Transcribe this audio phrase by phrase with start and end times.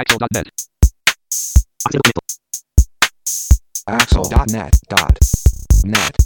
[0.00, 0.48] Axel.net.
[3.84, 6.16] Axel.net.net.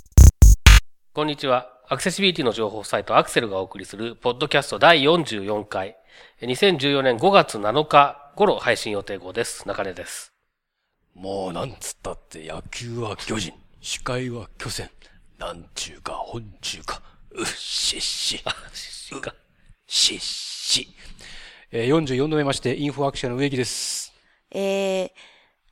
[1.13, 1.73] こんにちは。
[1.89, 5.97] アクセシビリティの情報サイトアクセルがお送りするポッドキャスト第44回。
[6.43, 9.67] 2014年5月7日頃配信予定号です。
[9.67, 10.33] 中根です。
[11.17, 14.89] もうなんつったって野球は巨人、司会は巨船、
[15.37, 18.45] なんちゅうか本ちゅうか、うっしっし、し
[19.21, 19.35] か
[19.89, 20.95] しっし。
[21.77, 24.13] えー、44度目まして、インフォアクションの植木です。
[24.53, 25.11] えー、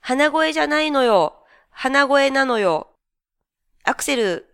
[0.01, 1.45] 鼻声じゃないのよ。
[1.71, 2.89] 鼻声なのよ。
[3.85, 4.45] アクセル、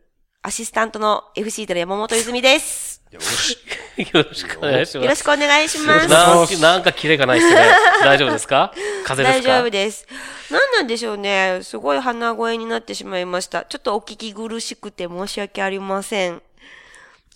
[0.42, 3.02] アシスタントの FC テレ山本泉です。
[3.10, 3.56] よし。
[3.96, 5.04] よろしくお願いします。
[5.04, 6.08] よろしくお願いします。
[6.10, 7.66] なんかなんかキレがないですね。
[8.04, 8.74] 大丈夫ですか？
[9.06, 9.54] 風邪大ですか？
[9.54, 10.06] 丈夫です。
[10.50, 11.60] 何なんでしょうね。
[11.62, 13.64] すごい鼻声になってしまいました。
[13.64, 16.42] ちょっとお聞き苦しくて申し訳ありません。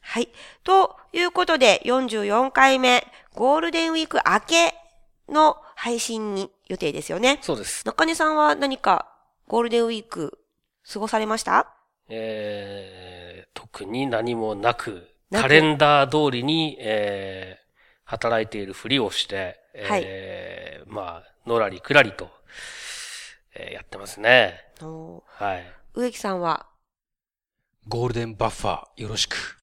[0.02, 0.28] はい。
[0.64, 4.74] ということで、44回目、ゴールデンウィーク明け
[5.28, 7.38] の配信に予定ですよね。
[7.40, 7.86] そうです。
[7.86, 9.08] 中根さんは何か
[9.46, 10.38] ゴールデンウィーク
[10.92, 11.72] 過ごされました？
[12.08, 17.64] えー、特に何もなく、カレンダー通りに、えー、
[18.04, 22.28] 働いているふりをして、えーまあ、のらりくらりと、
[23.54, 24.60] えーやってますね。
[24.82, 25.64] おはい。
[25.94, 26.66] 植木さんは、
[27.88, 29.61] ゴールデンバッファーよろしく。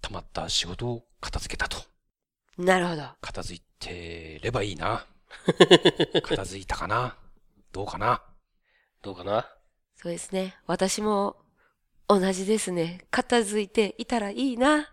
[0.00, 1.78] 溜まった仕事を片付けたと。
[2.56, 3.02] なるほど。
[3.20, 5.06] 片付いてればいいな。
[6.22, 7.16] 片付いたかな？
[7.72, 8.22] どうかな？
[9.02, 9.48] どうかな？
[9.96, 10.56] そうですね。
[10.66, 11.36] 私も
[12.08, 13.04] 同じですね。
[13.10, 14.92] 片付いていたらいいな。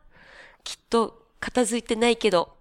[0.63, 2.57] きっと片付いてないけど、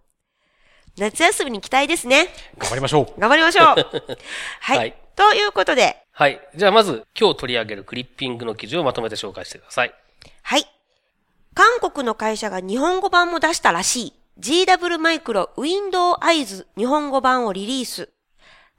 [0.96, 2.28] 夏休みに期待ですね。
[2.58, 3.20] 頑張りましょう。
[3.20, 4.16] 頑張りましょう。
[4.60, 4.78] はい。
[4.78, 6.40] はいということで、はい。
[6.56, 9.88] じゃあまず、今日取り上げるクリッピングの記事をまとめて紹介してください。
[9.88, 10.03] はい。
[11.54, 18.10] 韓国の会社が日本語版も出したらしい GW マイクロ Windows Eyes 日本語版をリリース。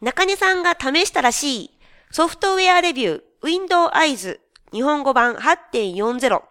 [0.01, 1.71] 中根さんが試したらしい
[2.11, 4.39] ソフトウェアレビュー Windows Eyes
[4.73, 6.41] 日本語版8.40。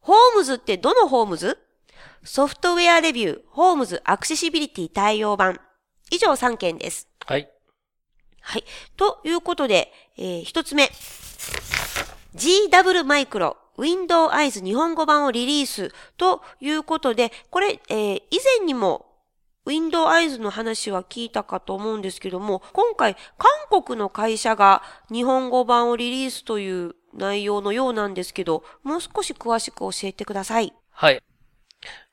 [0.00, 1.58] ホームズってどのホームズ？
[2.22, 5.58] ソフトウェアレビューホームズアクセシビリティ対応版。
[6.10, 7.08] 以上3件です。
[7.26, 7.48] はい。
[8.42, 8.64] はい。
[8.96, 10.90] ということで、えー一つ目。
[12.34, 19.06] GW マイクロ Windows Eyes 日本語版をリリースということで、これ、えー以前にも
[19.68, 30.72] Windows Eyes の話は聞いたかと思うんですけども、今回韓国の会社が日本語版をリリースという内容のようなんですけど、もう少し詳しく教えてください。
[30.90, 31.22] はい。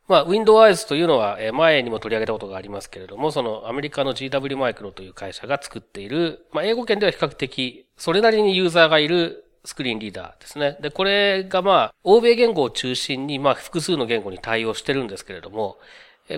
[0.08, 10.78] まあ、Windows Eyes というのは、え前にも取り上げたことがありますけれども、そのアメリカの GW マイクロという会社が作っている、まあ、英語圏では比較的、それなりにユーザーがいるスクリーンリーダーですね。
[10.80, 15.78] で、これがまあ、欧米言語を中心に、まあ、複数の言語に対応してるんですけれども、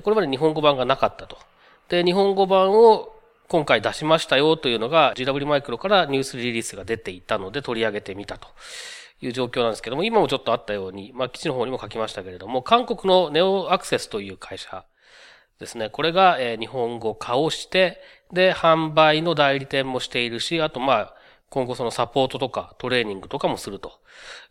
[0.03, 1.37] これまで日本語版がなかったと。
[1.89, 3.13] で、日本語版を
[3.47, 8.49] 今回出しましたよというのが GW マイクロからニュースリリースが出ていたので取り上げてみたと
[9.21, 14.83] いう状況なんですけども、今もちょっとあったように、まあ、記事の方にも書きましたけれども、韓国のネオアクセスという会社
[15.59, 15.89] ですね。
[15.89, 17.99] これが、え日本語化をして、
[18.31, 21.13] で、販売の代理店もしているし、あとまあ、
[21.50, 24.00] 今後そのサポートとかトレーニングとかもすると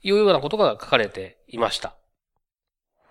[0.02, 1.94] いうようなことが書かれていました。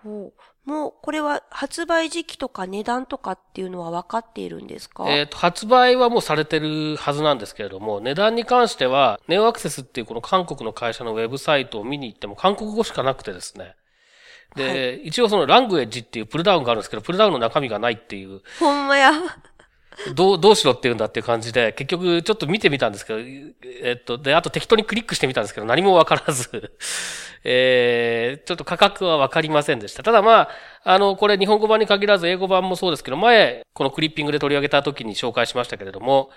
[0.02, 0.32] ほう
[0.68, 5.08] もう、これは発売時期とか値段とかっていうのは分かっているんですか？
[5.08, 13.76] えっ、と、発売はもうされてるはずなんですけれども、値段に関しては、ネオアクセスっていうこの韓国の会社のウェブサイトを見に行っても韓国語しかなくてですね。
[14.56, 19.12] で、一応そのラングエッジっていうプルダウンがあるんですけど、プルダウンの中身がないっていう、ほんまや。
[20.14, 23.18] どう、どうしろって言うんだっていう感じで、結局ちょっと見てみたんですけど、
[23.82, 26.72] えっと、で、あと適当にクリックしてみたんですけど、何もわからず、
[27.44, 30.02] えー、ちょっと価格はわかりませんでした。
[30.02, 30.48] ただまあ、
[30.84, 36.30] あの、これ日本語版に限らず英語版もそうですけど、前、このクリッピングで取り上げた時に紹介しましたけれども、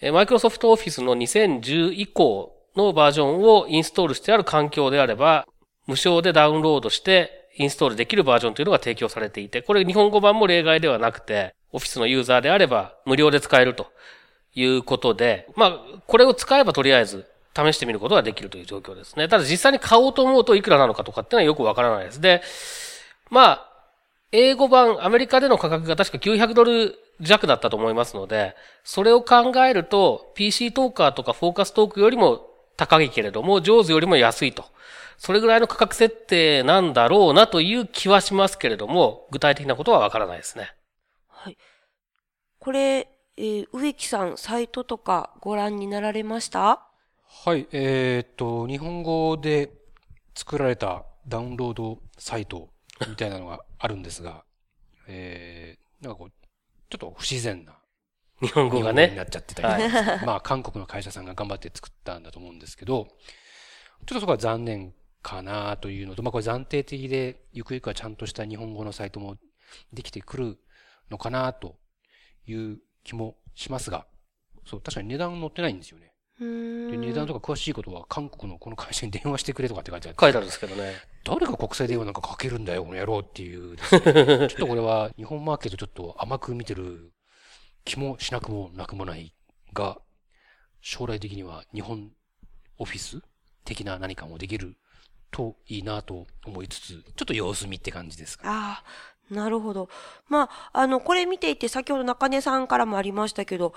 [0.00, 5.46] えマイクロソフトオフィスの2010以降のバージョンをインストールしてある環境であれば、
[5.86, 13.86] 無償でダウンロードしてインストールできるバージョンというのが提供されていて、これ日本語版も例外ではなくて、オフィスのユーザーであれば無料で使えると
[14.54, 19.28] いうことで、まあ、これを使えばとりあえず試してみることができるという状況ですね。
[19.28, 22.20] ただ実際に買おうと思うといくらなのかとかっていうのはよくわからないです。
[22.20, 22.42] で、
[23.30, 23.68] まあ、
[24.30, 28.54] 英語版、アメリカでの価格が確か900ドル弱だったと思いますので、
[28.84, 34.66] それを考えると、PC トーカーとかフォーカストークよりも高いけれども、上手よりも安いと。
[35.16, 40.72] それぐらいの価格設定なんだろうなという気はしますけれども、具体的なことはわからないですね。
[41.40, 41.56] はい。
[42.58, 46.84] これ、えー植木さん、サイトとかご覧になられました？
[47.44, 49.70] はい、えーっと、日本語で
[50.34, 52.70] 作られたダウンロードサイト
[53.08, 54.44] みたいなのがあるんですが、
[55.06, 57.78] えー、なんかこう、ちょっと不自然な
[58.40, 59.08] 日本語がね。
[59.08, 59.84] になっちゃってたり
[60.26, 69.36] まあ、韓国の会社さんが頑張って作ったんだと思うんですけど、ちょっとそこは残念かなというのと、まあこれ暫定的で、ゆくゆくはちゃんとした日本語のサイトも
[69.92, 70.58] できてくる
[71.10, 71.76] のかなと
[72.46, 74.06] いう気もしますが、
[74.64, 76.12] そう、確かに値段載ってないんですよね。
[76.40, 80.94] うーんで値段とか詳しいことは韓国のこの会社に電話してくれとかって書いてあって、書いてあるんですけどね。
[81.24, 87.12] 誰が国際電話なんかかけるんだよ、この野郎っていうね、 ちょっとこれは日本マーケットちょっと甘く見てる
[87.84, 89.34] 気もしなくもなくもない
[89.72, 90.00] が、
[90.80, 92.12] 将来的には日本
[92.78, 93.20] オフィス
[93.64, 94.76] 的な何かもできる
[95.30, 98.48] といいなと思いつつ、ちょっと様子見って感じですか。
[98.48, 98.84] ああ、
[99.30, 99.88] なるほど。
[100.28, 103.74] まあ、あの、これ見ていて、先ほど中根さんからもありましたけど、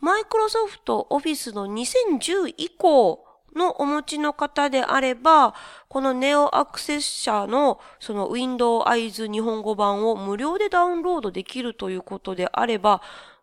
[0.00, 3.24] マイクロソフトオフィスの2010以降
[3.54, 5.54] のお持ちの方であれば、
[5.88, 13.00] このネオアクセス社のその Windows Eyes 日本語版を無料でダウンロードできるということであれば、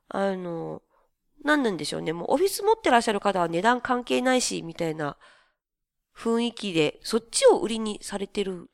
[0.09, 0.81] あの、
[1.43, 2.13] 何なんでしょうね。
[2.13, 5.17] もうオフィス持ってらっしゃる方は値段関係ないし、みたいな
[6.15, 8.69] 雰囲気で、そっちを売りにされてる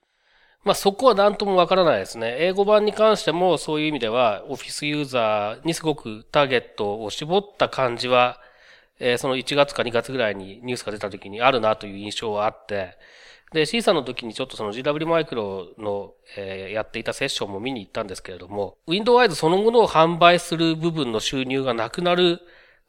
[0.67, 2.35] まあそこは何ともわからないですね。
[2.39, 8.41] 英語版に関してもそういう意味では、オフィスユーザーにすごくターゲットを絞った感じは、
[8.99, 12.97] えーその1月か2月ぐらいにニュースが出た時にあるなという印象はあって、
[13.53, 22.41] で、C さんの時にちょっとその GW マイクロの、えーやっていたセッションも見に行ったんですけれども、Windows そのものを販売する部分の収入がなくなる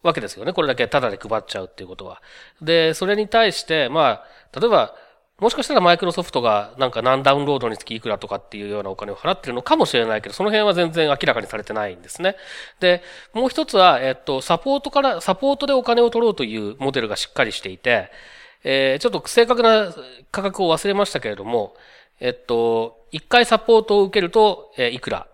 [0.03, 0.53] わけですよね。
[0.53, 2.21] これだけタダで配っちゃうっていうことは。
[2.61, 4.97] で、それに対して、まあ、例えば、
[5.41, 12.35] もしかしたらマイクロソフトがなんか何ダウンロードにつきいくらとかっていうようなお金を払ってるのかもしれないけど、その辺は全然明らかにされてないんですね。
[12.81, 13.03] で、
[13.33, 18.11] もう一つは、えっと、サポートから、サポートでお金を取ろうというモデルがしっかりしていて、
[18.65, 19.95] えーちょっと正確な
[20.33, 21.75] 価格を忘れましたけれども、
[22.19, 25.29] えっと、一回サポートを受けると、えーいくら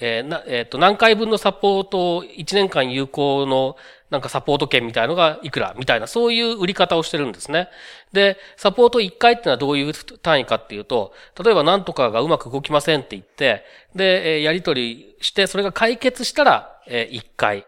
[0.00, 3.76] えーな、えっ、と、何回分のサポートを1年間有効の
[4.10, 7.68] なんかサポート券みたいのがいくらみたいな、そういう売り方をしてるんですね。
[8.12, 11.12] で、サポート1回ってのはどういう単位かっていうと、
[11.42, 13.64] 例えば何とかがうまく動きませんって言って、
[13.94, 17.66] で、やり取りして、それが解決したら、え1回。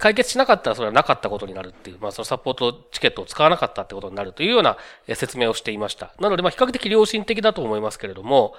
[0.00, 4.76] 解決しなかったらそれはなかったことになるっていう、まあそのサポートチケットを使わなかったってことになるというような
[5.14, 6.12] 説明をしていました。
[6.20, 8.54] なのでまあ比較的良心的だと思いますけれども、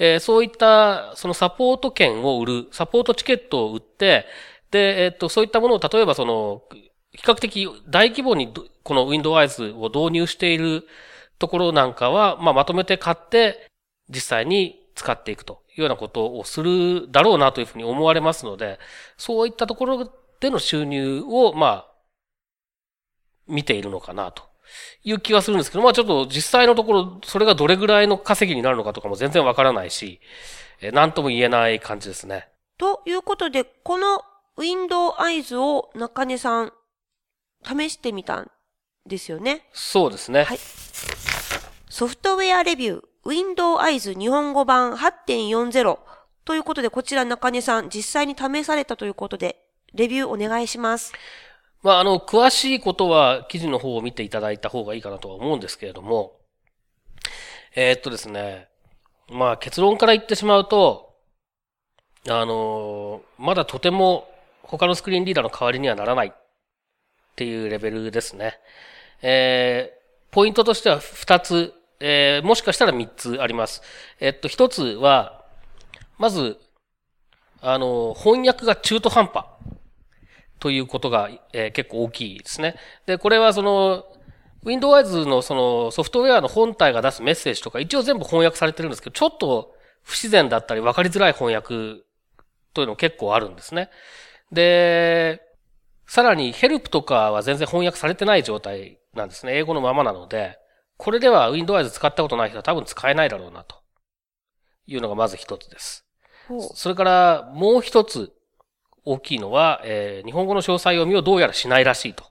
[0.00, 4.26] えーそういったそのサポート券を売る、サポートチケットを売って、
[4.74, 6.62] で、えっと、そういったものを例えばその、
[7.12, 10.84] 比較的大規模にこの Windows を導入している
[11.38, 13.70] ところなんかは、まあまとめて買って
[14.08, 18.80] 実際に使っていくというようなことをするだろうなというふうに思われますので、
[19.16, 20.10] そういったところ
[20.40, 21.88] での収入を、まあ、
[23.46, 24.42] 見ているのかなと
[25.04, 30.20] いう気はするんですけど、まあちょっと実際のところ、それがどれぐらいの稼ぎになるのかとかも全然わからないし、
[30.80, 32.48] えーなんとも言えない感じですね。
[32.76, 34.24] ということで、この
[34.56, 36.72] Windows Eyes を中根さん、
[37.64, 38.50] 試してみたん
[39.06, 39.68] ですよね？
[39.72, 40.44] そうですね。
[40.44, 40.58] はい
[41.88, 45.98] ソフトウェアレビュー、Windows Eyes 日本語版8.40
[46.44, 51.12] ということで、こちら中根さん、実際に試されたということで、レビューお願いします。
[51.82, 56.40] まあ、あの、詳しいことは記事の方を見ていただいた方がいいかなとは思うんですけれども、
[57.76, 58.66] えーっとですね、
[59.28, 61.14] まあ結論から言ってしまうと、
[62.28, 64.28] あのまだとても
[64.66, 66.32] 他のスクリーンリーダーの代わりにはならないっ
[67.36, 68.58] ていうレベルですね。
[69.22, 73.82] えー、ポイントとしては2つ、えー、もしかしたら3つあります。
[74.20, 75.44] えっと、1つは、
[76.18, 76.58] まず、
[77.60, 79.46] あの翻訳が中途半端。
[80.60, 82.76] ということが、えー結構大きいですね。
[83.06, 84.06] で、これはその、
[84.64, 92.02] Windows のそのソフトウェアの本体が出すメッセージとか一応全部翻訳されてるんですけど、ちょっと不自然だったり分かりづらい翻訳
[92.72, 93.90] というの結構あるんですね。
[94.52, 95.40] で、
[96.06, 99.56] さらにヘルプとかは全然翻訳されてない状態なんですね。
[99.56, 100.58] 英語のままなので、
[100.96, 103.76] これでは Windows 使ったことない人は多分使えないだろうなと
[104.86, 106.04] いうのがまず一つです。
[106.74, 108.32] それからもう一つ
[109.04, 112.24] 大きいのは、えー日本語の詳細読みをどうやらしないらしいと。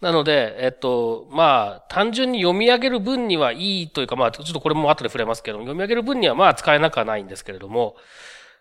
[0.00, 7.96] なので、えっと、まあ、単純に読み上げる分にはいいというか、まあ、ちょっとこれも後で触れますけども、読み上げる分にはまあ使えなくはないんですけれども、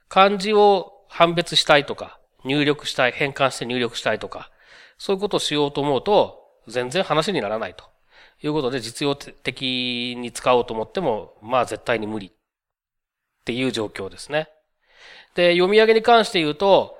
[0.08, 4.52] 漢字を判別したいとか、入力したい、変換して入力したいとか、
[4.98, 7.86] そういうことをしようと思うと、全然話にならないと
[8.42, 12.32] いうことで、実用的に使おうと思っても、まあ絶対に無理っ
[13.46, 14.50] ていう状況ですね。
[15.36, 16.98] で、読み上げに関して言うと、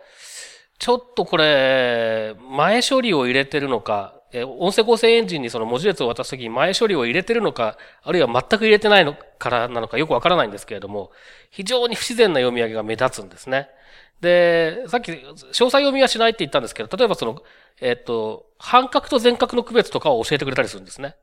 [0.80, 11.12] ちょっとこれ、前処理を入れてるのか、え音声合成エンジンにその文字列を渡すときに前処理を入れてるのか、あるいは全く入れてないのからなのかよくわからないんですけれども、
[11.52, 13.70] 非常に不自然な読み上げが目立つんですね。
[14.22, 17.44] で、さっき、詳細読みはしないって言ったんですけど、例えばその、
[17.82, 21.16] えっ、と、半角と全角の区別とかを教えてくれたりするんですね。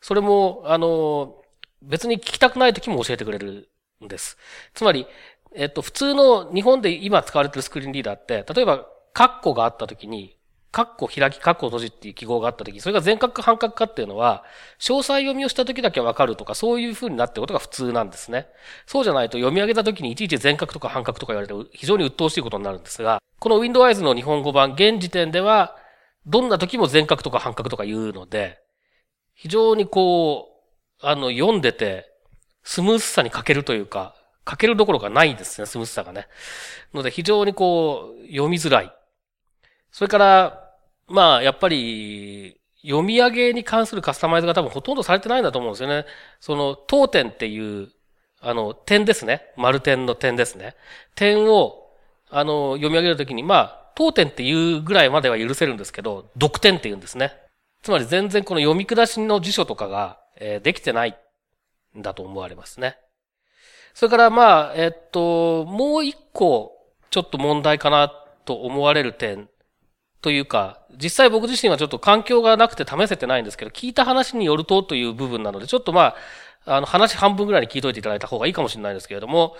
[0.00, 1.42] それも、あの、
[1.82, 3.68] 別に聞きたくない時も教えてくれる
[4.04, 4.38] んです。
[4.74, 5.06] つまり、
[5.54, 10.37] えっと、普通の日本で今使われてるスクリーンリーダーって、例えば、カッコがあった時に、
[10.70, 14.44] カッコ開き、カッコ閉じっていう記号があった時、それが全角か半角かっていうのは、
[14.78, 18.48] 詳細読みをした時だけわかるとか、そういう風になってることが普通なんですね。
[18.86, 25.76] そうじゃないと読み上げた時にいちいち全角とか半角とか言われて非常に鬱陶しいことになるんですが、この Windows の日本語版、現時点では、
[26.26, 28.58] どんな時も全角とか半角とか言うので、
[29.34, 30.48] 非常にこ
[31.02, 32.12] う、あの、読んでて、
[32.64, 36.26] スムースさに欠けるというか、欠けるどころがないんですね、スムースさがね。
[36.92, 38.92] ので、非常にこう、読みづらい。
[39.90, 40.74] それから、
[41.08, 46.06] まあ、やっぱり、読み上げに関するカスタマイズが多分ほとんどされてないんだと思うんですよね。
[46.40, 47.88] その、当点っていう、
[48.40, 49.52] あの、点ですね。
[49.56, 50.76] 丸点の点ですね。
[51.14, 51.90] 点を、
[52.30, 57.32] あの、読み上げるときに、まあ、当点っていうぐらいまでは許せるんですけど、読点って言うんですね。
[57.82, 61.16] つまり全然この読み下しの辞書とかが、えーできてない
[61.98, 62.96] んだと思われますね。
[63.94, 66.76] それからまあ、えっと、もう一個、
[67.10, 68.12] ちょっと問題かな
[68.44, 69.48] と思われる点
[70.20, 76.14] というか、実際僕自身はちょっと環境がなくて試せてないんですけど、聞いた話によるとという部分なので、ちょっとま
[76.66, 79.56] あ、あの話半分ぐらいに聞いといていただいた方がいいかもしれないですけれども、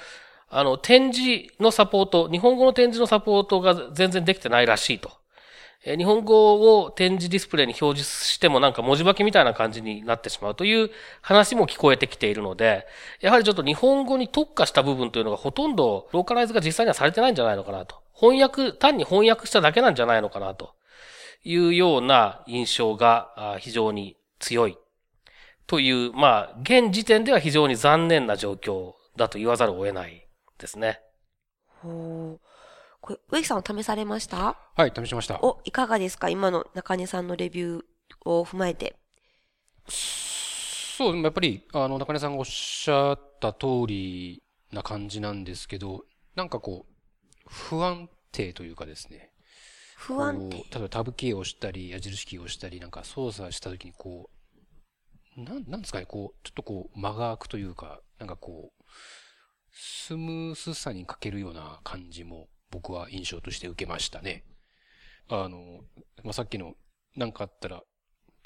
[0.51, 5.11] あの、展示のサポート、日本語の展示のサポートが全然できてないらしいと。
[5.85, 10.91] え日本語を展示ディスプレイに表示してもなんか文字化けみたいな感じになってしまうという
[11.23, 12.87] 話も聞こえてきているので、
[13.21, 17.97] やはりちょっと日本語に特化した部分というのがほとんどローカライズが実際にはされてないんじゃないのかなと。
[18.19, 20.75] 翻訳、単に翻訳しただけなんじゃないのかなと
[21.45, 24.79] いうような印象が非常に強い。
[25.67, 30.27] という、まあ、現時点では非常に残念な状況だと言わざるを得ない
[30.59, 31.01] ですね。
[31.67, 32.41] ほう。
[33.01, 34.57] これ、植木さんは試されました？
[34.75, 35.39] はい、試しました。
[35.43, 36.31] お、いかがですか？
[36.31, 37.83] 今の中根さんのレビュー
[38.25, 38.97] を踏まえて。
[39.89, 46.93] そう、やっぱり、あの、中根さんがおっしゃった通りな感じなんですけど、なんかこう、
[47.49, 49.33] 不安定というかですね。
[49.97, 50.57] 不安定。
[50.57, 54.31] 例えばタブキーを押したり、矢印キーを押したり、なんか操作したときにこ
[55.37, 58.83] う、なん、なんですかね、こう、ちょっとこう、間が空くというか、なんかこう、
[59.73, 64.45] スムースさに欠けるような感じも僕は印象として受けましたね。
[65.29, 65.81] あの、
[66.25, 66.75] まあ、さっきの、
[67.17, 67.83] なんかあったら、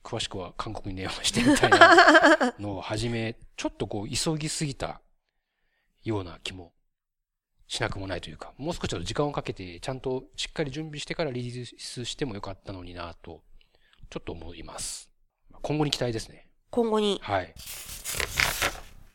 [0.05, 5.01] 詳しくは韓国に電話してみたいなのをはじめ、ちょっとこう、急ぎすぎた
[6.03, 6.73] ような気も
[7.73, 13.41] しなくもないというか、もう少しちょっと時間をかけて、ちゃんとしっかり準備してからリリースしてもよかったのになと、
[14.11, 15.09] ちょっと思います。
[15.63, 16.51] 今後に期待ですね。
[16.69, 17.19] 今後に。
[17.23, 17.55] はい。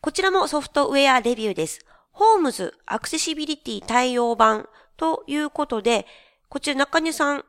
[0.00, 1.86] こちらもソフトウェアレビューです。
[2.10, 6.04] ホームズアクセシビリティ対応版ということで、
[6.48, 7.44] こちら中根さん、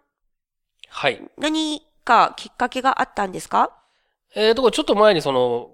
[0.90, 1.28] はい。
[1.40, 3.76] 何かきっかけがあったんですか？
[4.36, 5.72] えー、とこちょっと前にその、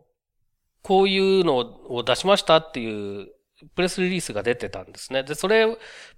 [0.81, 1.57] こういうの
[1.89, 3.34] を出しましたっていう
[3.75, 5.23] プレスリリースが出てたんですね。
[5.23, 5.65] で、それ、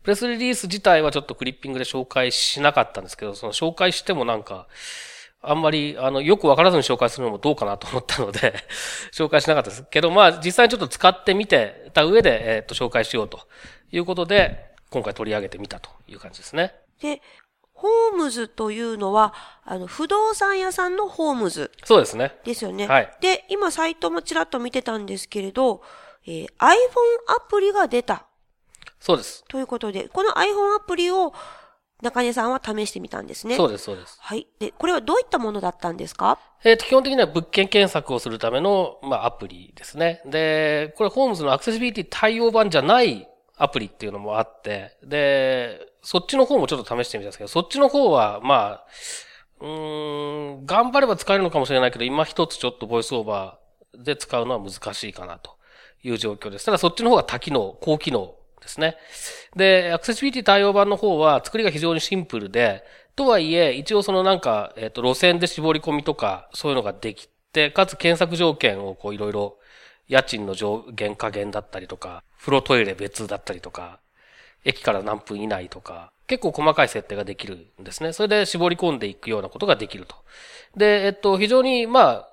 [0.04, 4.68] プレスリリース自体はちょっとクリッピングで紹介しなかったんですけど、その紹介してもなんか、
[5.42, 8.56] あんまり、あの、よくわからずに紹介するのもどうかなと思ったので、
[9.14, 13.48] 紹介しなかったですけど、まあ、実際にちょっと使ってみてた上で、えっ、と、紹介しようと
[13.92, 16.74] いうことで、今回取り上げてみたという感じですね。
[17.02, 17.22] で、
[17.74, 22.36] ホームズというのは、あの、不動産屋さんのホームズそうですね。
[22.44, 22.88] ですよね。
[22.88, 25.84] はいで、今サイトもちらっと見てたんですけれど、
[26.28, 26.50] えー iPhone
[27.38, 28.26] アプリが出た
[29.00, 29.44] そうです。
[29.48, 31.34] ということで、この iPhone アプリを
[32.02, 33.56] 中根さんは試してみたんですね。
[33.56, 34.18] そうです、そうです。
[34.20, 34.48] はい。
[34.60, 36.38] で、これはどういったものだったんですか？
[36.64, 40.22] えっ、と、基本的には物件検索をするための、まあ、アプリですね。
[40.26, 48.86] で、これ、ホームズのアクセシビリティ対応版じゃないアプリっていうのもあって、で、そっちの方もちょっと試してみたんですけど、そっちの方は、まあ、
[49.62, 55.57] うーん、頑張れば使えるのかもしれないけど、今一つちょっとボイスオーバーで使うのは難しいかなと
[56.08, 56.66] いう状況です。
[56.66, 58.98] ただ、そっちの方が多機能、高機能ですね。
[59.56, 62.84] で、アクセシビリティ対応版の方は作りが非常にシンプルで、
[63.16, 69.58] とはいえ、一応そのなんか、えっ、と、路線で絞り込みとか、そういうのができて、かつ検索条件をこういろいろ、
[70.08, 74.00] 家賃の上限下限だったりとか、風呂トイレ別だったりとか、
[74.64, 78.14] 駅から何分以内とか、結構細かい設定ができるんですね。
[78.14, 80.16] それで絞り込んでいくようなことができると。
[80.76, 82.30] で、えっと、非常に、まあ、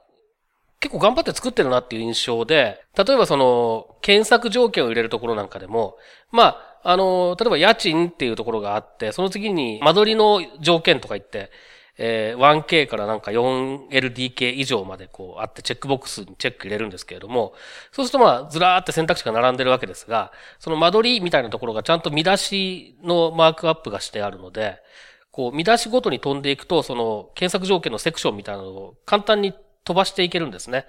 [0.84, 5.96] 結構頑張って作ってるなっていう印象で、例えばその、検索条件を入れるところなんかでも、
[6.30, 11.50] まあ、あの、例えば家賃っていうところがあって、その次に間取りの条件とか言って、
[11.96, 17.54] えー 1K からなんか 4LDK 以上までこうあってチェックボックスにチェック入れるんですけれども、
[17.92, 24.82] そうするとまあずらーって選択肢が並んでるわけですが、その間取りみたいなところがちゃんと見出しのマークアップがしてあるので、
[25.30, 30.86] こう見出しごとに飛んでいくと、その検索条件のセクションみたいなのを簡単に飛ばしていけるんですね。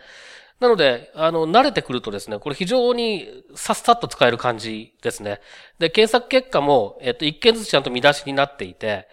[0.59, 5.41] なので、あの、慣れてくるとですね、これ非常にさっさっと使える感じですね。
[5.79, 9.07] で、検索結果も、えっと、一件ずつちゃんと見出しになっていて、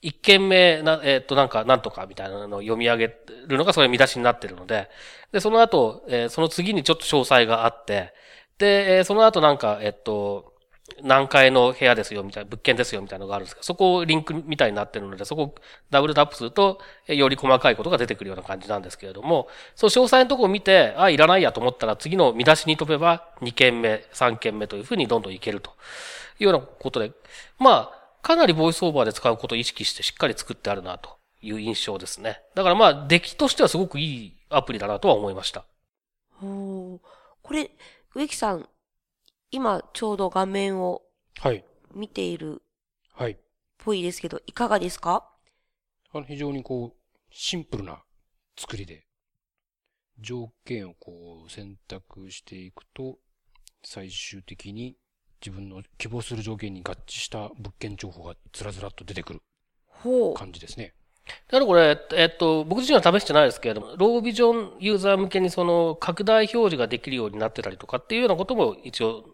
[0.00, 3.08] 一件目、な、えっと、なんか、なんとかみたいなのを読み上げ
[3.48, 4.88] るのがそれ見出しになってるので、
[5.32, 8.14] で、その後、えーその次にちょっと詳細があって、
[8.58, 10.54] で、えーその後なんか、えっと、
[11.02, 15.54] 何階の部屋ですよ、みたいな、物件ですよ、みたいなのがあるんですけど、そこをリンクみたいになってるので、そこを
[15.90, 25.70] ダブルタップすると、より細かいことが出てくるような感じなんですけれども、そう、詳細のところを見て、あ、いらないやと思ったら、次の見出しに飛べば、2件目、3件目というふうにどんどんいけると
[26.40, 27.12] いうようなことで、
[27.58, 32.42] まあ、かなりボイスオーバーで使うことを意識してしっかり作ってあるなという印象ですね。
[32.54, 35.64] だからまあ、出来としてはすごくいいアプリだなとは思いました。
[36.42, 36.98] おー
[37.42, 37.70] これ、
[38.14, 38.68] 植木さん、
[39.50, 41.02] 今ちょうど画面を
[41.40, 41.64] はい。
[41.94, 42.64] 見ているっ
[43.14, 43.38] はい。
[43.78, 45.24] ぽいですけど、いかがですか？
[46.12, 46.98] あの、非常にこう、
[47.30, 48.02] シンプルな
[48.58, 49.06] 作りで、
[50.20, 53.18] 条件をこう選択していくと、
[53.84, 54.96] 最終的に
[55.40, 59.42] 自分の希望する条件に合致した物件情報がずらずらっと出てくる
[59.86, 60.34] ほう。
[60.34, 60.94] 感じですね。
[61.48, 69.24] だからこれ、えっと、僕自身は試してないですけれども、ロービジョンユーザー向けにその拡大表示ができるようになってたりとかっていうようなことも一応、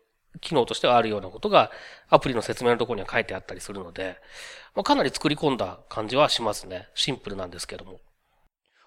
[0.40, 1.70] 機能としてはあるようなことが
[2.08, 4.16] アプリの説明のところには書いてあったりするので、
[4.74, 6.88] まあ、かなり作り込んだ感じはしますね。
[6.94, 8.00] シンプルなんですけども。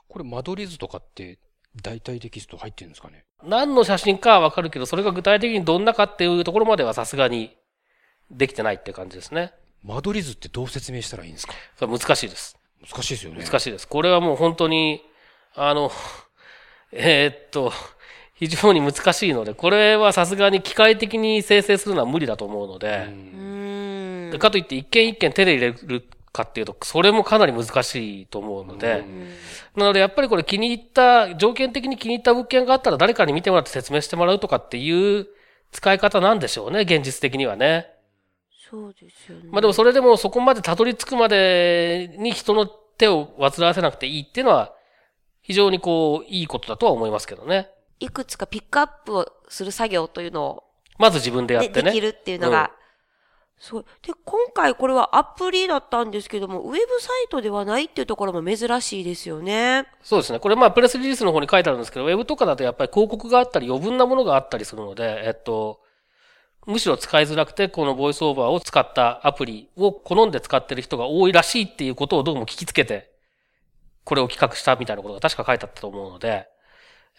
[0.09, 1.37] これ間取り図とかって
[1.81, 3.23] 大体テキスト入ってるんですかね？
[3.43, 7.55] 何の写真かはわかるけど、それが具体的にどんなかっていうところまではさすがに
[8.31, 9.53] できてないって感じですね。
[9.83, 11.53] 間取り図ってどう説明したらいいんですか？
[11.75, 12.57] それは難しいです。
[12.81, 13.43] 難しいですよね。
[13.43, 13.87] 難しいです。
[13.87, 15.01] これはもう本当に、
[15.55, 15.91] あの、
[16.91, 17.73] えーっと、
[18.39, 29.03] 非常に難しいので、これはさすがに機械的に生成するのは無理だと思うので、かといって一件一件手で入れるかっていうと、それもかなり難しいと思うので、
[29.75, 35.27] なのでやっぱりこれ気に入った、条件的に気に入った物件があったら誰かに見てもらって説明してもらうとかっていう
[35.71, 37.87] 使い方なんでしょうね、現実的にはね。
[38.69, 39.49] そうですよね。
[39.49, 44.73] まあでもそれでもそこまでたどり着くまでに人の手を煩わせなくていいっていうのは、
[45.41, 47.69] 非常にこう、いいことだとは思いますけどね。
[47.99, 50.63] いくつかピックアップをする作業というのを、
[50.97, 51.91] まず自分でやっね、てね。
[51.91, 52.71] できるっていうのが、
[53.59, 53.85] そう。
[54.03, 59.87] で、今回これはアプリだったんですけども、ウェブサイトではないっていうところも珍しいですよね。
[60.03, 60.39] そうですね。
[60.39, 65.79] これまあプレスリリースの方に書いてあるんですけど、ウェブとかだとやっぱり広告があったり余分なものがあったりするので、えっと、
[66.67, 73.09] むしろ使いづらくて、このボイスオーバーを使ったアプリを好んで使ってる人が多いらしいっていうことをどうも聞きつけて、
[74.03, 76.47] これを企画したみたいなことが確か書いてあったと思うので、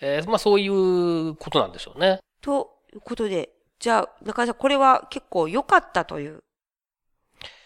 [0.00, 2.20] えーまあそういうことなんでしょうね。
[2.40, 6.40] ということで、じゃあ、中井さん、これは結構良かったという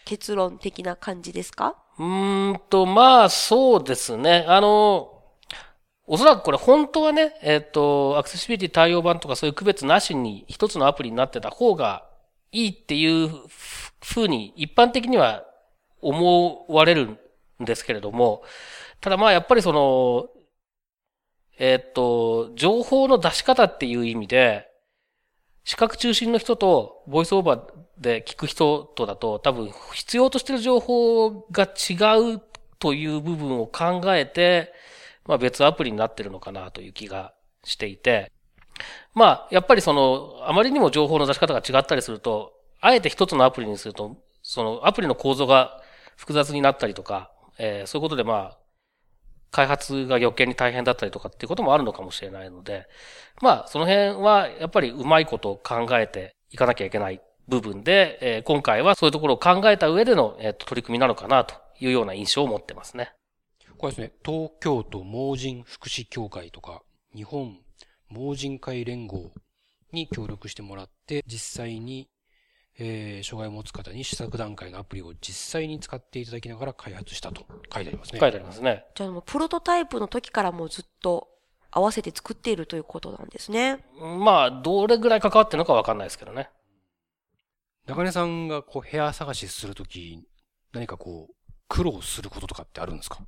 [0.04, 1.76] 結論的な感じですか？
[1.98, 4.44] うーんと、まあ、そうですね。
[4.48, 5.22] あの、
[6.06, 12.04] おそらくこれ本当はね、えっ、と、アクセシビリティ対応版とかそういう区別なしに一つのアプリになってた方が
[12.50, 13.30] いいっていう
[14.02, 15.44] ふうに一般的には
[16.00, 17.18] 思われるん
[17.64, 18.42] ですけれども、
[19.00, 20.28] ただまあやっぱりその、
[21.58, 24.68] えっ、と、情報の出し方っていう意味で、
[25.64, 27.62] 視覚中心の人とボイスオーバー
[27.98, 32.40] で聞く人とだと多分必要としてる情報が違う
[32.80, 34.72] という部分を考えて、
[35.24, 37.32] まあ別アプリになってるのかなという気が
[37.64, 38.32] していて、
[39.14, 45.80] まあやっぱりその、あまりにも情報の出し方が違ったりすると、あえて一つのアプリにすると、そのアプリの構造が
[46.16, 48.58] 複雑になったりとか、えーそういうことでまあ、
[49.52, 52.88] 開発が余計に大変だったりとかっていうこともあるのかもしれないので、
[53.40, 63.12] まあ、その辺はやっぱりうまいこと考えていかなきゃいけない部分で、えー今回はそういうところを考えた上での、えーと取り組みなのかなというような印象を持ってますね。
[63.78, 66.82] これですね、東京都盲人福祉協会とか、
[67.14, 67.58] 日本
[68.08, 69.32] 盲人会連合
[69.92, 72.08] に協力してもらって、実際に、
[72.78, 78.20] えー、障害を持つ方に試作段階のアプリを実際に使っていただきながら開発したと書いてありますね。
[78.20, 78.86] 書いてありますね。
[78.94, 81.28] じゃあもう、プロトタイプの時からもうずっと
[81.70, 83.84] 合わせて作っているということなんですね。
[83.98, 86.48] まあ、どれぐらい関わってるのかわかんないですけどね。
[87.86, 90.24] 中根さんがこう部屋探しするとき、
[90.72, 91.34] 何かこう、
[91.68, 93.18] 苦労することとかってあるんですか？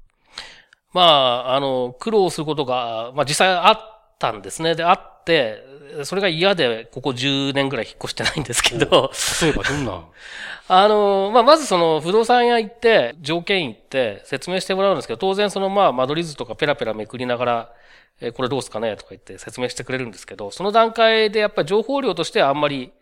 [0.93, 4.75] まあ、あの、苦労することが、まあ実際あったんですね。
[4.75, 9.11] で、あっって、それが嫌で、ここ10年ぐらい引っ越してないんですけど、
[9.43, 10.05] 例えばどんな、
[10.69, 17.73] あの、まあ、まずその不動産屋行って、条件行って説明してもらうんですけど、当然そのまあ、間取り図とかペラペラめくりながら、
[18.21, 18.97] えーこれどうすかね？
[18.97, 22.93] とか言って説明してくれるんですけど、その段階でやっぱり情報量としてはあんまり、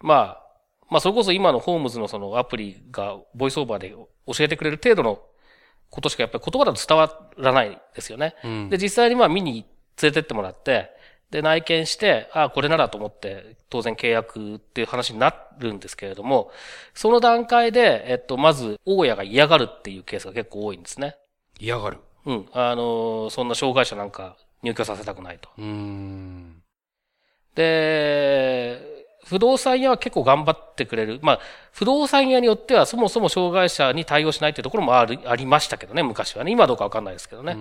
[0.00, 0.42] まあ、
[0.90, 4.06] まあ、それこそ今のホームズのそのアプリがボイスオーバーで教
[4.40, 5.20] えてくれる程度の
[5.88, 8.34] ことしかやっぱり言葉だと伝わらないですよね。
[8.44, 8.68] うん。
[8.70, 9.64] で、実際にまあ見に
[10.02, 10.90] 連れてってもらって、
[11.30, 16.50] で、内見して、ああ、これならと思って、当然契約っていう話になるんですけれども、
[16.94, 21.16] その段階で、えっと、まず、大家が嫌がるっていうケースが結構多いんですね。
[21.60, 21.98] 嫌がる。
[22.26, 22.48] うん。
[22.52, 25.48] あのーそんな障害者なんか入居させたくないと。
[25.56, 26.62] うーん。
[27.54, 28.89] で、
[29.24, 31.20] 不動産屋は結構頑張ってくれる。
[31.22, 31.40] まあ、
[31.72, 36.52] 不動産屋によってはそもそも障害者に対応しないっていうところもある、ありましたけどね、昔はね。
[36.52, 37.56] 今はどうかわかんないですけどね。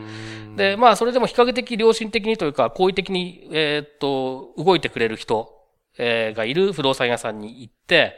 [0.56, 5.54] で、まあ、それでも比較的良心的にというか、好意的に、えーっと、動いてくれる人、
[5.98, 8.16] えーがいる不動産屋さんに行って、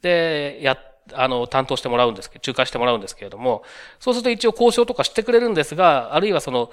[0.00, 0.78] で、や、
[1.12, 3.64] あの、担当してもらうんですけど、仲介してもらうんですけれども、
[3.98, 6.70] そうすると一応交渉とかしてくれるんですが、あるいはその、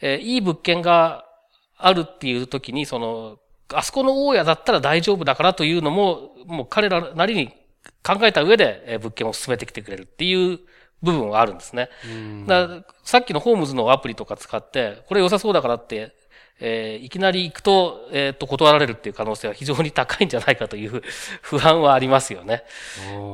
[0.00, 1.24] えーいい物件が
[1.76, 3.38] あるっていう時に、その、
[3.76, 7.48] あそこの大家だったら大丈夫だからというのも、もう彼らなりに
[8.02, 10.60] 考えた上でえー物件を進めてきてくれるっていう
[11.02, 11.88] 部分はあるんですね。
[13.04, 16.14] さっきのホームズのアプリとか使って、これ良さそうだからって、
[16.60, 21.02] えーいきなり行くと、えっ、と、断られるっていう可能性は非常に高いんじゃないかという
[21.42, 22.64] 不安はありますよね。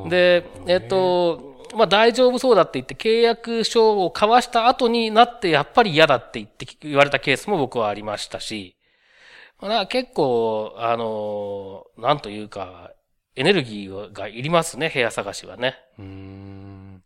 [0.09, 8.74] で、えっ、と、まあ大丈夫そうだって言って契約書を交わした後になってやっぱり嫌だって言って言われたケースも僕はありましたし、
[9.60, 12.92] まあ、結構、あの、なんというか、
[13.36, 15.76] エネルギーがいりますね、部屋探しはね。
[15.98, 17.02] うーん。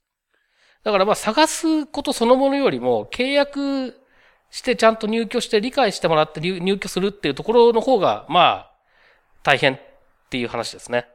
[0.85, 3.99] だからまあ探すことそのものよりも契約
[4.51, 8.71] してちゃんと入居して理解してもらって入入居するっていうところの方がまあ
[9.43, 9.81] 大変っ
[10.29, 11.09] ていう話ですね。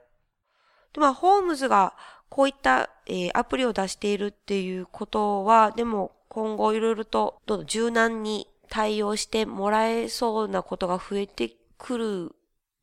[0.94, 1.94] でまあ、ホームズが
[2.30, 12.36] こういった、えーアプリを出しているっていうことは、でも今後いろいろとどんどん柔軟に対応してもらえそうなことが増えてくる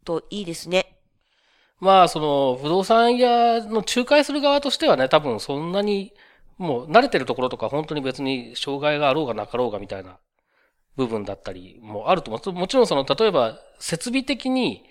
[0.04, 0.98] といいですね。
[1.78, 6.12] まあその不動産屋の仲介する側としてはね多分そんなに
[6.56, 10.16] もう慣れてるところとか本当に別に障害があろうがなかろうがみたいな
[10.96, 12.52] 部分だったりもあると思う。
[12.52, 14.84] もちろんその例えば設備的に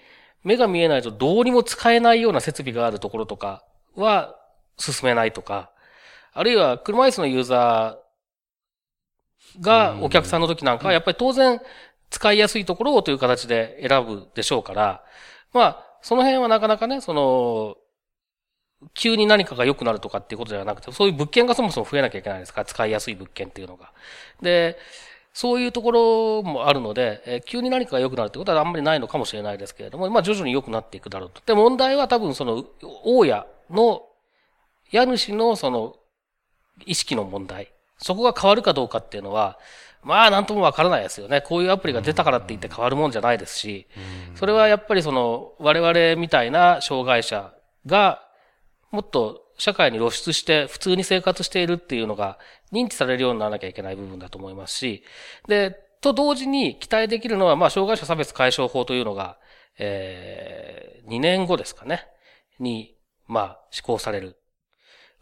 [0.43, 3.63] 目が見えないとどうにも使えないような設備があるところとか
[3.95, 4.35] は
[4.77, 5.71] 進めないとか、
[6.33, 8.04] あるいは車椅子のユーザー
[9.61, 11.59] がお客さんの時なんかはやっぱり当然
[12.09, 15.03] 使いやすいところをという形で選ぶでしょうから、
[15.53, 17.77] まあ、その辺はなかなかね、その、
[18.93, 23.91] 急に何かが良くなるとかっていうことではなくて、そういう物件がそもそも増えなきゃいけないですから、使いやすい物件っていうのが。
[24.41, 24.77] で、
[25.33, 31.41] そういうところもあるので、えー急に何かが良くなるってことはあんまりないのかもしれないですけれども、まあ徐々に良くなっていくだろうと。
[31.45, 32.63] で、問題は多分その、
[33.03, 34.03] 大家の、
[34.91, 35.95] 家主のその、
[36.85, 37.71] 意識の問題。
[38.05, 39.57] そこが変わるかどうかっていうのは、
[40.03, 41.41] まあなんともわからないですよね。
[41.41, 43.87] こういうアプリが出たからって言って変わるもんじゃないですし、
[44.35, 47.51] それはやっぱりその、我々みたいな障害者
[47.87, 48.21] が、
[48.91, 52.37] もっと社会に露出して普通に生活しているっていうのが
[52.71, 55.03] 認知されるようにならなきゃいけない部分だと思いますし、
[55.47, 59.39] で、と同時に期待できるのは、まあ、障害者差別解消法というのが、
[59.79, 62.05] えー、2年後ですかね、
[62.59, 62.95] に、
[63.27, 64.37] まあ、施行される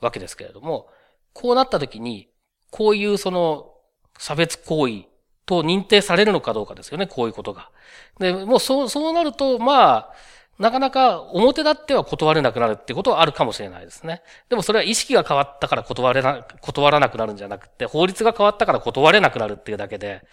[0.02, 0.88] わけですけれども、
[1.32, 2.33] こうなった時に、
[2.74, 3.72] こういうその
[4.18, 5.04] 差別行為
[5.46, 7.70] と認定されるのかどうかですよね、こういうことが。
[8.18, 10.14] で、もうそう、そうなると、まあ、
[10.58, 14.24] なかなか表立っては断れなくなるってことはあるかもしれないですね。
[14.50, 20.26] でもそれは意識が変わったから断れな、断らなくなるんじゃなくて、法律が変わったから断れなくなるっていうだけで、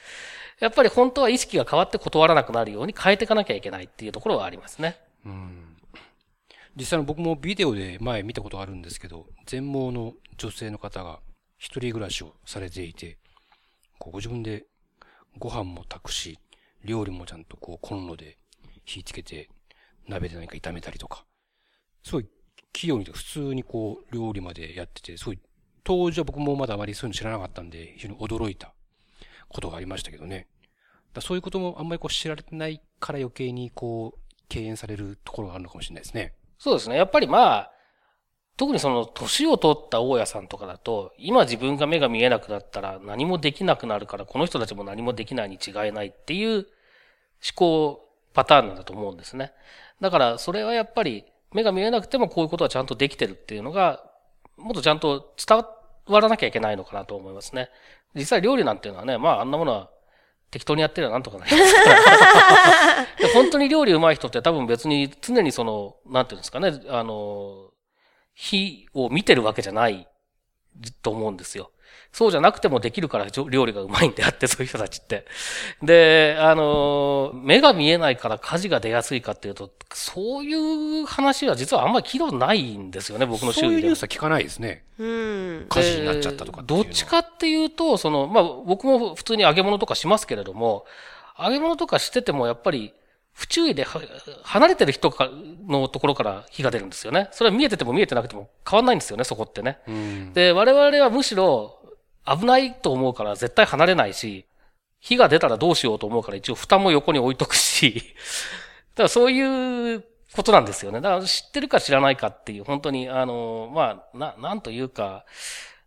[0.60, 4.96] やっぱり本当は意識が変わって断らなくなるように変えていかなきゃいけないっていうところはありますね。
[5.26, 5.76] うん
[6.76, 11.18] 実際の僕もビデオで前見たことがあるんですけど、全盲の女性の方が
[11.60, 13.18] 一人暮らしをされていて、
[13.98, 14.64] ご自分で
[15.38, 16.38] ご飯も炊くし、
[16.82, 18.38] 料理もちゃんとこうコンロで
[18.86, 19.50] 火つけて、
[20.08, 21.26] 鍋で何か炒めたりとか、
[22.02, 22.26] すごい
[22.72, 25.38] 器用に普通にこう料理までやってて、すごい、
[25.84, 28.72] 当時は僕もまだあまりそういうの知らなかったんで、非常に驚いた
[29.50, 30.48] ことがありましたけどね。
[31.12, 36.32] だそういうこともあんまりこう知られてないから余計にこう、敬遠されるところがあるのかもしれないですね。
[36.58, 36.96] そうですね。
[36.96, 37.72] やっぱりまあ、
[38.60, 46.66] 特にその年を取った大家さんとかだと、今自分が目が見えなくなったら何もできなくなるから、この人たちも何もできないに違いないっていう思
[47.54, 49.52] 考パターンなんだと思うんですね。
[50.02, 54.04] だからそれはやっぱり目が見えなくてもこういうことはちゃんとできてるっていうのが、
[54.58, 55.64] もっとちゃんと伝
[56.06, 57.70] わらなきゃいけないのかなと思いますね。
[58.14, 59.88] 実際料理なんていうのはね、まああんなものは
[60.50, 61.74] 適当にやってればなんとかなります。
[63.32, 67.69] 本当に料理上手い人って多分別に常にその、なんていうんですかね、あの、
[68.40, 70.08] 火を見てるわけじゃない
[71.02, 71.70] と思うんですよ。
[72.10, 75.26] そうじゃなくてもできるから料理がうまいんであって、 そういう人たちって。
[75.82, 83.86] で、あの、目が見えないから火事が出やすいかっていうと、そういう話は実はあんまり聞いたことないんですよね、僕の周そういう囲でも。
[83.88, 84.84] ニュースは聞かないですね。
[84.98, 85.66] うん。
[85.68, 90.86] 火事になっちゃったとかっていうのはどっちかっていうと、その、まあ、僕も普通に揚げ物とかしますけれども、
[91.38, 92.94] 揚げ物とかしててもやっぱり、
[93.32, 94.00] 不注意では
[94.42, 95.30] 離れてる人か
[95.66, 97.28] のところから火が出るんですよね。
[97.32, 99.78] それは見えてても見えてなくても変わんないんですよね、そこってね。
[99.88, 100.32] うん。
[100.32, 101.78] で、我々はむしろ
[102.26, 104.46] 危ないと思うから絶対離れないし、
[105.00, 108.02] 火が出たらどうしようと思うから一応蓋も横に置いとくし、
[108.94, 111.00] だからそういうことなんですよね。
[111.00, 115.24] だから知ってるか知らないかっていう、本当に、あの、まあ、な、なんというか、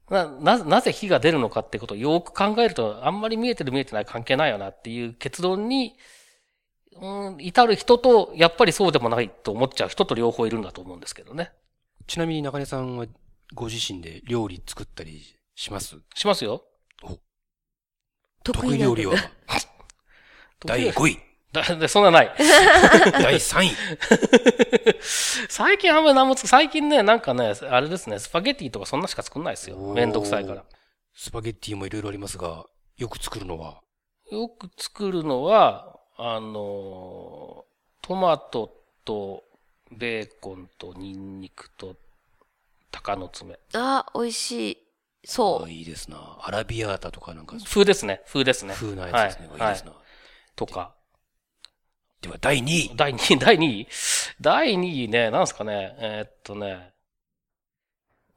[0.09, 5.95] な、な、なぜ火が出るのかってことをよく考えると、あんまり見えてる見えてない関係ないよなっていう結論に、
[7.01, 11.51] うん、至る人と、やっぱりそうでもないと思っちゃう人と両方いるんだと思うんですけどね。
[12.07, 13.05] ちなみに中根さんは
[13.53, 15.21] ご自身で料理作ったり
[15.55, 15.97] します？
[16.15, 16.63] しますよ。
[18.43, 19.15] 得意料理は？
[20.65, 21.19] 第5位、
[21.53, 22.33] だ、で、そんなない。
[23.11, 23.71] 第3位。
[25.49, 29.77] 最近あんまり何もつ、最近ね、なんかね、あれですね、スパゲティとかそんなしか作んないですよ。
[29.77, 30.65] めんどくさいから。
[31.13, 32.65] スパゲッティもいろいろありますが、
[32.97, 33.81] よく作るのは、
[34.31, 37.65] よく作るのは、あの、
[38.01, 38.73] トマト
[39.05, 39.43] と
[39.91, 41.95] ベーコンとニンニクと
[42.91, 43.59] 鷹の爪。
[43.73, 44.77] あ、美味しい。
[45.25, 46.37] そあいいですな。
[46.41, 48.21] アラビアータとかなんか、風ですね。
[48.27, 48.73] 風ですね。
[48.73, 49.47] 風なやつですね。
[49.57, 49.93] はいいいですな。
[50.55, 50.93] とか。
[52.21, 52.91] では、第2位。
[52.95, 53.87] 第2位、第2位
[54.39, 56.93] 第2位ね、なんすかね、えーっとね、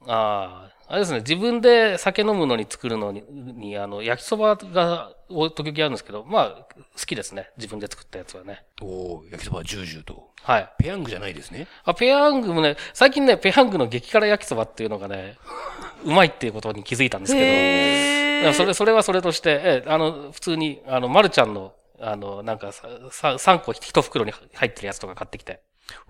[0.07, 6.51] ああ、あれですね、自分で酒飲むのに作るのに、にあの、焼きそばが、お時々あるんですけど、まあ、
[6.97, 7.51] 好きですね。
[7.57, 8.65] 自分で作ったやつはね。
[8.81, 10.31] おー焼きそばジュージューと。
[10.43, 10.73] はい。
[10.79, 11.67] ペヤングじゃないですね。
[11.85, 15.37] あ、ペヤングもね、最近ね、ペヤングの激辛焼きそばっていうのがね、
[16.05, 25.61] うまいっていうことに気づいたんですけど、それ、それはそれとして、ええ、あの、普通に、あの、まるちゃんの、あの、なんかさ、さ3個1袋に入ってるやつとか買ってきて、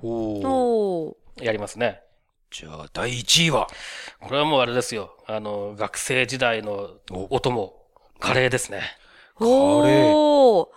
[0.02, 1.44] おーおー。
[1.44, 2.02] やりますね。
[2.59, 3.66] じゃあ、第1位は、
[4.21, 5.14] これはもうあれですよ。
[5.27, 7.75] あの、学生時代のお供、
[8.19, 8.81] カレーですね。
[9.38, 10.69] おー。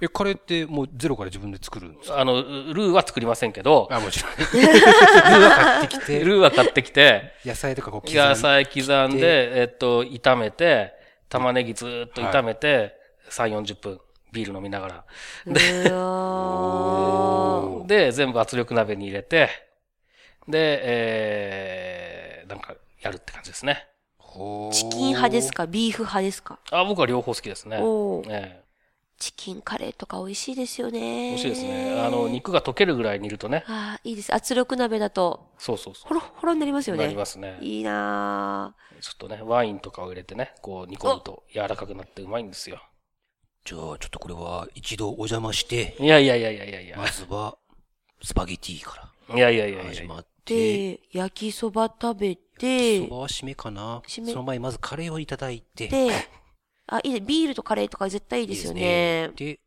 [0.00, 2.20] え、カレーってもうゼロから自分で作るんですか？
[2.20, 4.32] あの、ルーは作りませんけど、あ、もちろん。
[4.62, 8.20] ルーは買ってきて、ルーは買ってきて、野菜とかこう刻んで。
[8.22, 10.94] 野菜刻んで、えっと、炒めて、
[11.28, 12.94] 玉ねぎずーっと炒めて、
[13.30, 14.00] 3、40分、
[14.32, 15.04] ビール飲みながら。
[15.46, 19.65] うわーで、全部圧力鍋に入れて、
[20.48, 23.86] で、えー、なんか、やるって感じですね。
[24.18, 25.66] ほーチキン派ですか？
[25.66, 26.58] ビーフ派ですか？
[26.70, 27.80] あ、僕は両方好きですね。
[28.28, 28.66] ええ
[29.18, 31.30] チキンカレーとか美味しいですよね。
[31.30, 32.02] 美味しいですね。
[32.02, 33.64] あの、肉が溶けるぐらい煮るとね。
[33.66, 34.34] ああ、いいです。
[34.34, 36.98] 圧力鍋だと、そうそうそほろほろになりますよう。
[36.98, 37.04] ね。
[37.04, 37.56] なりますね。
[37.62, 42.82] いいなちょっとね、ワインとかを入れてね、こう煮込むと柔らかくなってうまいんですよ。
[43.64, 46.98] じゃあ、ちょっとこれは一度お邪魔して、いやいやいやいやいやいや。
[46.98, 47.56] まずは、
[48.22, 50.02] スパゲティかいやいやいやらいやいや。
[50.02, 54.00] 始まっーて、で、焼きそば食べそて、ばは締めかな。
[54.06, 56.10] 締めその前にまずカレーをいただいて、で、
[56.86, 57.20] あ、いいね。
[57.20, 59.30] ビールとカレーとか絶対いいですよね。
[59.36, 59.58] で、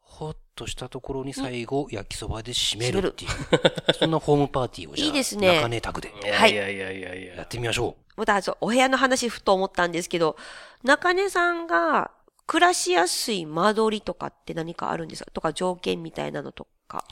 [0.00, 3.30] ほっとしたところに最後、焼きそばで締めるっていう。
[3.98, 7.34] そんなホームパーティーをじゃあ、いいですね中根宅でいやいやいやいやいや。
[7.36, 10.36] やってみましょまた、そうお部屋の話ふと思ったんですけど、
[10.82, 12.10] 中根さんが
[12.46, 15.30] 暮らしやすい間取りとかって何かあるんですか？
[15.30, 17.04] とか条件みたいなのとか。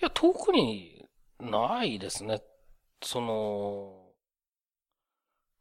[0.00, 0.93] いや、特に
[1.40, 2.42] ないですね。
[3.02, 4.04] その、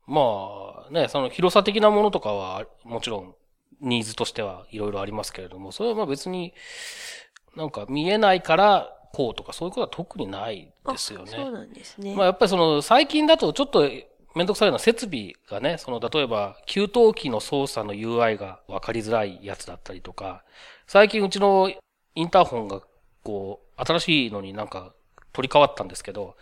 [0.06, 3.36] まあね、その広さ的なものとかはもちろん
[3.82, 6.54] ニーズとしてはいろいろありますけれども、それはまあ別に
[7.56, 11.32] なんか見えないからこうとかそういうことは特にないですよね。
[11.32, 12.16] そうなんですね。
[12.16, 13.90] まあやっぱりその最近だとちょっと
[14.36, 20.44] めんどくさいのは設備がね、その例えば給湯器の操作の UI がわかりづらいやつだったりとか、
[20.88, 21.72] 最近うちの
[22.16, 22.82] インターホンが
[23.24, 24.94] こう新しいのになんか
[25.34, 26.36] 取り替わったんですけど、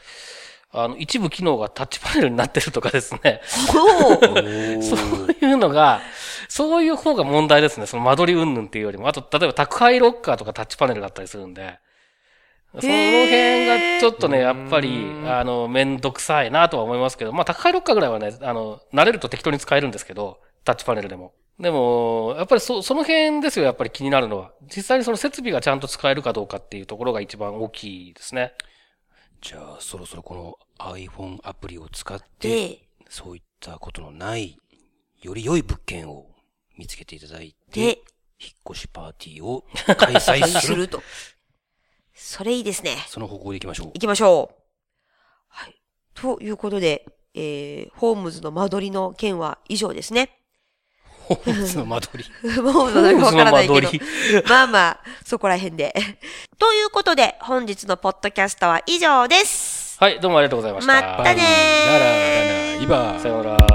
[0.73, 3.41] あの一部機能がタッチパネルになってるとかですね。
[3.45, 6.01] そういうのが、
[6.47, 7.85] そういう方が問題ですね。
[7.85, 9.07] その間取り云々っていうよりも。
[9.07, 11.79] あと、例えば宅配ロッカーとかタッチパネルだったりするんで、
[12.79, 21.33] その辺がちょっとね、やっぱり、あの、めんどくさいなとは思いますけど、まあ、宅配ロッカーぐらいはね、あの、慣れると適当に使えるんですけど、タッチパネルでも。
[21.59, 24.51] でも、やっぱりそ、その辺ですよ、やっぱり気になるのは。
[24.73, 28.53] 実際にその設備がちゃんと使えるかどうかっていうところが一番大きいですね。
[29.41, 34.57] じゃあ、そろそろこの iPhone アプリを使って、で、そういったことのない、
[35.21, 36.29] より良い物件を
[36.77, 37.87] 見つけていただいて、で、
[38.39, 39.65] 引っ越しパーティーを
[39.97, 40.61] 開催する。
[40.61, 41.01] すると。
[42.13, 42.97] それいいですね。
[43.07, 43.99] その方向で行きましょう行。
[43.99, 44.55] きましょう。
[45.47, 45.75] はい。
[46.13, 50.40] ということで、えー、ホームズの間取りの件は以上ですね。
[51.35, 52.29] ホームズの間取り。
[52.55, 53.07] ホームズの
[53.45, 54.01] 間取。
[54.47, 55.93] まあまあ、そこら辺で。
[56.59, 59.97] ということで、本日のポッドキャストは以上です。
[59.99, 60.93] はい、どうもありがとうございました。
[60.93, 62.11] またねーなら、な
[62.77, 63.19] ら、いば。
[63.19, 63.67] さようなら。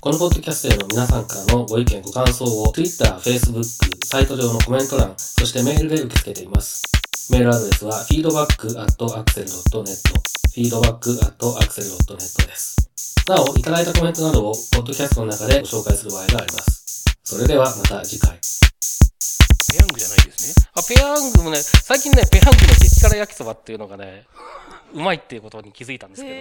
[0.00, 3.62] このポッドキャストへの皆さんからのご意見、ご感想を Twitter、Facebook、
[4.06, 6.80] サイト上のコメント欄、そしてメールで受け付けています。
[7.30, 12.76] メールアドレスは feedback.axel.net feedback.axel.net です。
[13.28, 17.04] なお、いただいたコメントなどをポッドキャストの中でご紹介する場合があります。
[17.22, 18.32] それではまた次回。
[18.32, 20.66] ペヤングじゃないですね。
[20.74, 24.26] あ、ペヤングもね、最近ね、ペヤングの激辛焼きそばっていうのがね、
[24.92, 26.34] うまいっていうことに気づいたんですけど。